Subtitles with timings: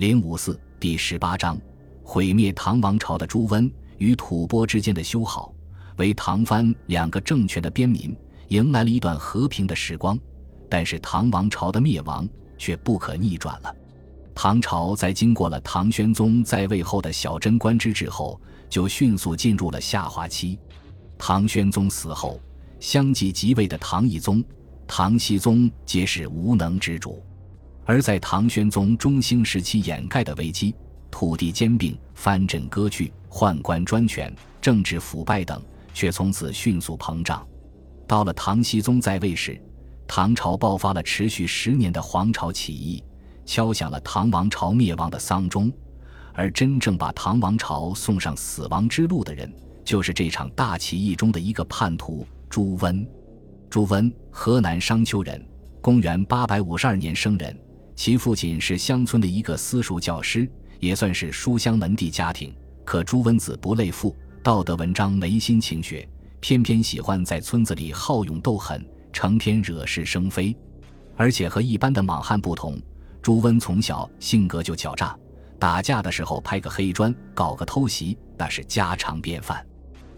[0.00, 1.60] 零五四第十八章，
[2.02, 5.52] 毁灭唐王朝的朱温与吐蕃之间的修好，
[5.98, 8.16] 为唐蕃两个政权的边民
[8.48, 10.18] 迎来了一段和平的时光。
[10.70, 12.26] 但是唐王朝的灭亡
[12.56, 13.76] 却不可逆转了。
[14.34, 18.40] 唐朝在经过了唐玄宗在位后的小贞观之治后，
[18.70, 20.58] 就迅速进入了下滑期。
[21.18, 22.40] 唐玄宗死后，
[22.78, 24.42] 相继即位的唐懿宗。
[24.86, 27.22] 唐僖宗皆是无能之主，
[27.84, 30.74] 而在唐玄宗中兴时期掩盖的危机，
[31.10, 35.60] 土地兼并、藩镇割据、宦官专权、政治腐败等，
[35.92, 37.46] 却从此迅速膨胀。
[38.06, 39.60] 到了唐僖宗在位时，
[40.06, 43.02] 唐朝爆发了持续十年的黄巢起义，
[43.44, 45.72] 敲响了唐王朝灭亡的丧钟。
[46.32, 49.52] 而真正把唐王朝送上死亡之路的人，
[49.84, 53.04] 就是这场大起义中的一个叛徒朱温。
[53.68, 55.44] 朱温，河南商丘人，
[55.80, 57.56] 公元八百五十二年生人。
[58.00, 62.50] 其父亲是乡村的一个私塾教师，也算是书香门第家庭。
[62.82, 66.08] 可朱温子不类父，道德文章没心情学，
[66.40, 70.56] 偏偏喜欢在村子里好勇斗狠，成天惹是生非。
[71.14, 72.80] 而且和一般的莽汉不同，
[73.20, 75.14] 朱温从小性格就狡诈，
[75.58, 79.62] 打架的时候拍个黑砖，搞个偷袭，那是家常便饭。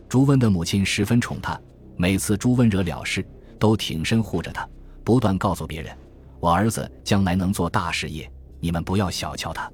[0.08, 1.60] 朱温的母亲十分宠他，
[1.96, 3.26] 每次朱温惹了事。
[3.58, 4.68] 都挺身护着他，
[5.02, 5.92] 不断告诉别人
[6.42, 9.70] ：“我儿子将来能做大事业，你们不要小瞧他。”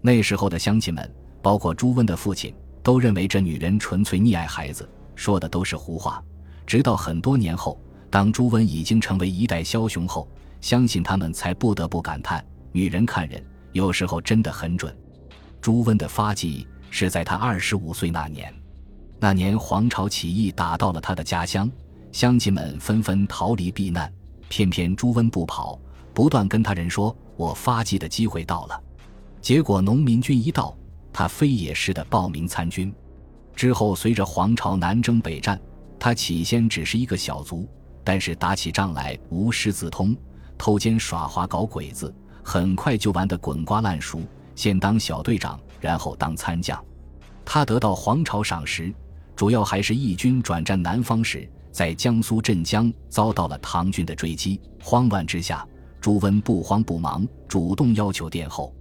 [0.00, 1.12] 那时候的乡亲们，
[1.42, 6.22] 包括朱温的父亲，都认为这女人纯粹溺爱孩子，说的都是胡话。
[6.68, 7.76] 直到很多年后，
[8.10, 10.28] 当朱温已经成为一代枭雄后，
[10.60, 14.96] 相信他们才不得不感叹：女人看人有时候真的很准。
[15.60, 18.54] 朱温的发迹是在他二十五岁那年，
[19.18, 21.68] 那年黄巢起义打到了他的家乡。
[22.12, 24.12] 乡亲们纷纷逃离避难，
[24.48, 25.76] 偏偏朱温不跑，
[26.14, 28.80] 不断跟他人说：“我发迹的机会到了。”
[29.42, 30.74] 结果农民军一到，
[31.12, 32.94] 他飞也似的报名参军。
[33.54, 35.60] 之后随着黄巢南征北战，
[35.98, 37.68] 他起先只是一个小卒，
[38.02, 40.16] 但是打起仗来无师自通，
[40.56, 44.22] 偷奸耍滑搞鬼子，很快就玩得滚瓜烂熟。
[44.54, 46.82] 先当小队长，然后当参将。
[47.44, 48.94] 他得到黄巢赏识，
[49.36, 51.48] 主要还是义军转战南方时。
[51.70, 55.66] 在江苏镇江遭到了唐军的追击，慌乱之下，
[56.04, 58.74] 朱温不慌不忙，主动要求殿后。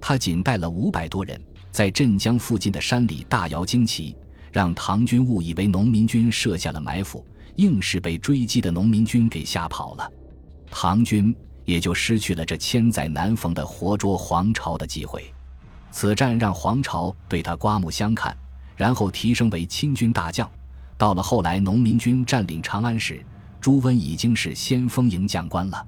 [0.00, 1.38] 他仅带了五百多人，
[1.70, 4.16] 在镇江附近的山里大摇旌旗，
[4.50, 7.22] 让唐军误以为农民军设下了埋伏，
[7.56, 10.10] 硬是被追击的农民军给吓跑了。
[10.70, 15.30] 唐军也就失去了这千载难逢的活捉黄巢的机会。
[15.90, 18.34] 此战让黄巢对他刮目相看，
[18.76, 20.50] 然后提升为亲军大将。
[20.96, 23.22] 到了后来，农民军占领长安时，
[23.60, 25.86] 朱温已经是先锋营将官了。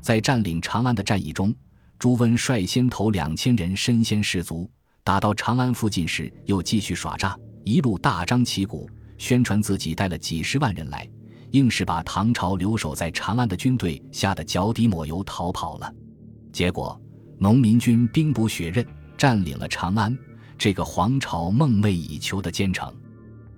[0.00, 1.54] 在占领长安的战役中，
[1.98, 4.70] 朱温率先投两千人身先士卒，
[5.04, 11.08] 打到长安附近时又继续耍诈，一路大张旗鼓宣传自己带了几十万人来，
[11.50, 15.92] 硬是把唐朝留守在长安的军队吓得脚底抹油逃跑了。
[16.52, 17.00] 结果，
[17.38, 18.86] 农民军兵不血刃
[19.16, 20.16] 占领了长安，
[20.56, 22.92] 这个皇朝梦寐以求的坚城。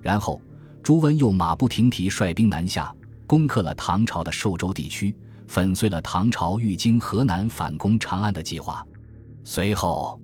[0.01, 0.41] 然后。
[0.83, 2.93] 朱温又马不停蹄率兵南下，
[3.27, 5.15] 攻克了唐朝的寿州地区，
[5.51, 8.87] 粉碎了唐朝欲经河南反攻长安的计划。
[9.43, 10.21] 随后，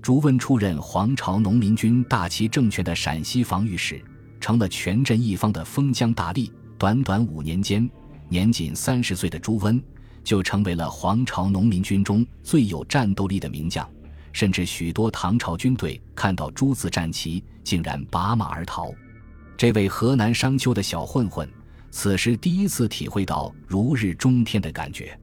[0.00, 4.00] 朱温出任黄巢农民军大旗政权的陕西防御使，
[4.40, 6.48] 成了全镇一方的封疆大吏。
[6.78, 7.90] 短短五年间，
[8.28, 9.82] 年仅三十岁的朱温
[10.22, 13.84] 就成为了黄巢农民军中最有战斗力的名将，
[14.32, 18.88] 甚至许多唐朝军队看到朱字战旗，竟然拔马而逃。
[19.56, 21.50] 这位河南商丘的小混混，
[21.90, 25.18] 此时第一次体会到如日中天的感觉。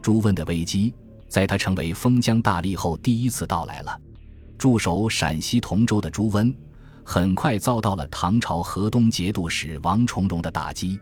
[0.00, 0.94] 朱温的危机，
[1.28, 4.00] 在他成为封疆大吏后第一次到来了。
[4.56, 6.54] 驻守陕西同州的朱温，
[7.02, 10.98] 很快遭到了唐朝河东节度使王重荣的打击。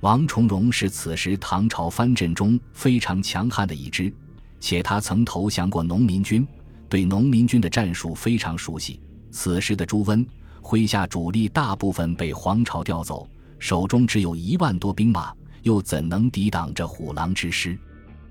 [0.00, 4.12] 王重荣是此时唐朝藩镇中非常强悍的一支，
[4.60, 6.46] 且他曾投降过农民军，
[6.88, 9.00] 对农民军的战术非常熟悉。
[9.30, 10.24] 此时的朱温。
[10.62, 13.28] 麾下主力大部分被黄巢调走，
[13.58, 17.78] 手中只有一万多兵马，又怎能抵挡这虎狼之师？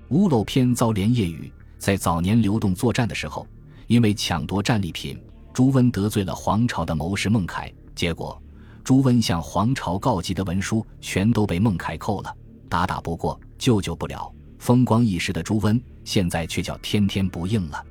[0.08, 1.52] 屋漏偏遭连夜雨。
[1.76, 3.46] 在早年流动作战的时候，
[3.88, 5.20] 因为抢夺战利品，
[5.52, 8.40] 朱温得罪了皇朝的谋士孟凯，结果
[8.82, 12.34] 朱温向皇朝告急的文书全都被孟凯扣了，
[12.70, 14.32] 打打不过，救救不了。
[14.58, 17.84] 风光一时的朱温，现在却叫天天不应了。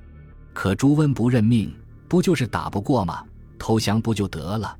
[0.54, 1.72] 可朱温不认命，
[2.08, 3.24] 不就是打不过吗？
[3.60, 4.76] 投降不就得了？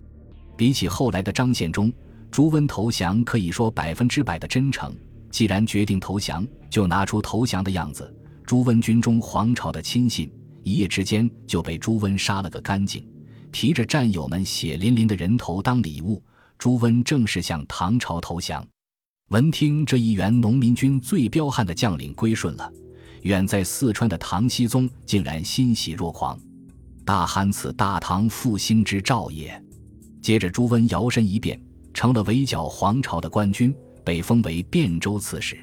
[0.58, 1.94] 比起后来的张献忠，
[2.34, 4.92] 朱温投降可以说百分之百的真诚。
[5.30, 8.12] 既然决定投降，就拿出投降的样子。
[8.44, 10.34] 朱温军中皇朝的亲信，
[10.64, 13.08] 一夜之间就被朱温杀了个干净，
[13.52, 16.20] 提着战友们血淋淋的人头当礼物，
[16.58, 18.66] 朱温正式向唐朝投降。
[19.30, 22.68] 闻听这一员农民军最彪悍的将领归顺了，
[23.22, 26.40] 远在四川的唐僖宗竟然欣喜若狂，
[27.06, 29.64] 大喊：“此大唐复兴之兆也！”
[30.20, 31.62] 接着，朱温摇身一变，
[31.94, 33.74] 成了围剿黄巢的官军，
[34.04, 35.58] 被封为汴州刺史。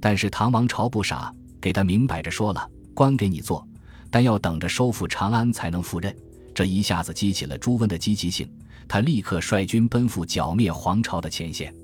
[0.00, 3.66] 但是唐王朝不傻，给他明摆着说了：“官给你做，
[4.10, 6.14] 但要等着收复长安才能赴任。”
[6.54, 8.48] 这一下子激起了朱温的积极性，
[8.88, 11.74] 他立刻率军奔赴剿灭黄巢的前线。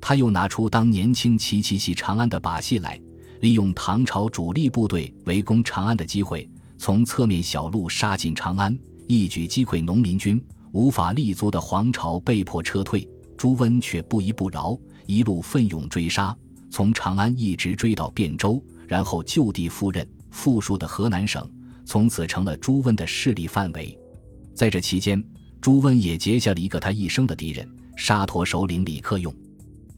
[0.00, 3.00] 他又拿出当年轻齐齐袭长安的把戏来，
[3.40, 6.48] 利用唐朝主力部队围攻长安的机会，
[6.78, 10.40] 从侧面小路杀进长安，一举击溃农民军，
[10.72, 13.08] 无法立足的黄巢被迫撤退。
[13.36, 16.36] 朱温却不依不饶，一路奋勇追杀，
[16.70, 20.06] 从长安一直追到汴州，然后就地赴任。
[20.30, 21.46] 富庶的河南省
[21.84, 23.98] 从此成了朱温的势力范围。
[24.54, 25.22] 在这期间，
[25.60, 29.34] 朱温也结下了一个他一生的敌人——沙陀首领李克用。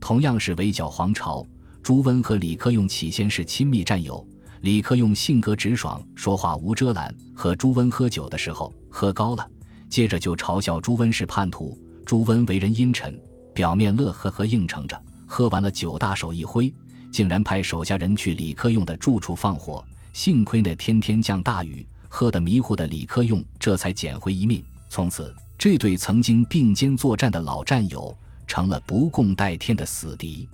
[0.01, 1.47] 同样是围剿黄巢，
[1.83, 4.27] 朱温和李克用起先是亲密战友。
[4.63, 9.49] 李克用性格直爽，说话无遮拦，和朱温喝酒的时候喝高了，
[9.89, 11.79] 接着就嘲笑朱温是叛徒。
[12.05, 13.19] 朱温为人阴沉，
[13.53, 15.01] 表面乐呵呵应承着。
[15.27, 16.73] 喝完了酒，大手一挥，
[17.11, 19.85] 竟然派手下人去李克用的住处放火。
[20.13, 24.63] 幸亏那天天降大雨，喝得迷糊的李克用这才捡回一命。
[24.89, 28.17] 从此，这对曾经并肩作战的老战友。
[28.47, 30.47] 成了不共戴天的死敌，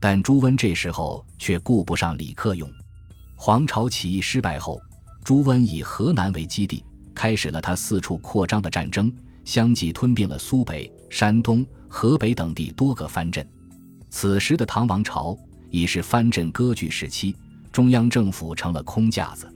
[0.00, 2.68] 但朱温这时候却顾不上李克用。
[3.36, 4.82] 黄巢起义失败后，
[5.22, 6.84] 朱温以河南为基地，
[7.14, 9.10] 开始了他四处扩张的战争，
[9.48, 13.48] 相继吞并了苏北、山东、河北等地多个藩镇。
[14.10, 15.34] 此时的唐王朝
[15.70, 17.34] 已是藩镇割据时期，
[17.72, 19.50] 中央政府成了空架子。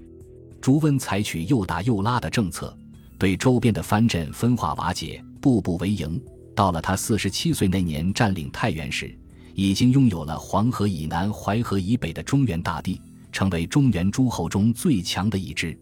[0.62, 2.74] 朱温采取又打又拉的政策，
[3.18, 6.18] 对周边的藩镇分化瓦解，步步为营。
[6.56, 9.14] 到了他四十七岁那年，占领太原时，
[9.54, 12.98] 已经拥有了黄河以南、淮河以北的中原大地，
[13.30, 15.78] 成为中原诸侯中最强的一支。